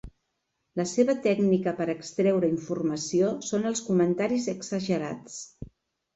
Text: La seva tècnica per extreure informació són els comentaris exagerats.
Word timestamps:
La 0.79 0.85
seva 0.91 1.13
tècnica 1.25 1.73
per 1.81 1.87
extreure 1.93 2.49
informació 2.55 3.31
són 3.51 3.69
els 3.75 3.85
comentaris 3.93 4.51
exagerats. 4.57 5.39